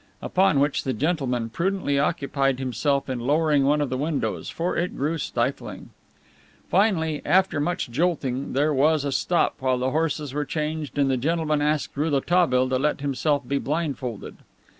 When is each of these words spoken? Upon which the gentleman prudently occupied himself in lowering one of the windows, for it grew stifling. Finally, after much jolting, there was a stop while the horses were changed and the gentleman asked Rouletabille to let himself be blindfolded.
Upon 0.19 0.59
which 0.59 0.83
the 0.83 0.93
gentleman 0.93 1.51
prudently 1.51 1.99
occupied 1.99 2.57
himself 2.57 3.07
in 3.07 3.19
lowering 3.19 3.65
one 3.65 3.81
of 3.81 3.91
the 3.91 3.99
windows, 3.99 4.49
for 4.49 4.75
it 4.75 4.97
grew 4.97 5.19
stifling. 5.19 5.91
Finally, 6.71 7.21
after 7.23 7.59
much 7.59 7.87
jolting, 7.91 8.53
there 8.53 8.73
was 8.73 9.05
a 9.05 9.11
stop 9.11 9.57
while 9.59 9.77
the 9.77 9.91
horses 9.91 10.33
were 10.33 10.43
changed 10.43 10.97
and 10.97 11.11
the 11.11 11.17
gentleman 11.17 11.61
asked 11.61 11.95
Rouletabille 11.95 12.69
to 12.69 12.79
let 12.79 13.01
himself 13.01 13.47
be 13.47 13.59
blindfolded. 13.59 14.37